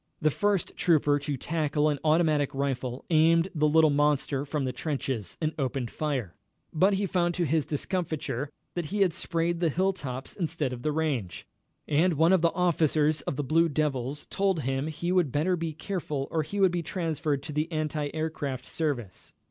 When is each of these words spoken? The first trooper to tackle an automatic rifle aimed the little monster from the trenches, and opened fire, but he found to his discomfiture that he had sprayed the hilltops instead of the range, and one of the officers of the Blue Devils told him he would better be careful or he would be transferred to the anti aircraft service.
The 0.19 0.31
first 0.31 0.75
trooper 0.75 1.19
to 1.19 1.37
tackle 1.37 1.87
an 1.87 1.99
automatic 2.03 2.55
rifle 2.55 3.05
aimed 3.11 3.49
the 3.53 3.67
little 3.69 3.91
monster 3.91 4.45
from 4.45 4.65
the 4.65 4.73
trenches, 4.73 5.37
and 5.39 5.53
opened 5.59 5.91
fire, 5.91 6.33
but 6.73 6.95
he 6.95 7.05
found 7.05 7.35
to 7.35 7.45
his 7.45 7.67
discomfiture 7.67 8.49
that 8.73 8.85
he 8.85 9.01
had 9.01 9.13
sprayed 9.13 9.59
the 9.59 9.69
hilltops 9.69 10.35
instead 10.35 10.73
of 10.73 10.81
the 10.81 10.91
range, 10.91 11.45
and 11.87 12.13
one 12.13 12.33
of 12.33 12.41
the 12.41 12.51
officers 12.53 13.21
of 13.27 13.35
the 13.35 13.43
Blue 13.43 13.69
Devils 13.69 14.25
told 14.31 14.61
him 14.61 14.87
he 14.87 15.11
would 15.11 15.31
better 15.31 15.55
be 15.55 15.71
careful 15.71 16.27
or 16.31 16.41
he 16.41 16.59
would 16.59 16.71
be 16.71 16.81
transferred 16.81 17.43
to 17.43 17.53
the 17.53 17.71
anti 17.71 18.09
aircraft 18.11 18.65
service. 18.65 19.33